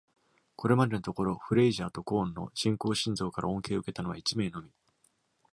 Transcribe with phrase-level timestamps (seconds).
[0.55, 4.71] これまでのところ、フレイジャーとコーンの人工心臓から恩恵を受けたのは一名のみ。